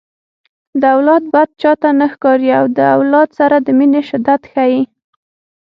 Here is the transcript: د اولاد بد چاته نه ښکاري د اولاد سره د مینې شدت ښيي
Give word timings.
د 0.81 0.83
اولاد 0.95 1.23
بد 1.33 1.49
چاته 1.61 1.89
نه 1.99 2.07
ښکاري 2.13 2.49
د 2.77 2.79
اولاد 2.95 3.29
سره 3.39 3.55
د 3.65 3.67
مینې 3.77 4.01
شدت 4.09 4.41
ښيي 4.51 4.81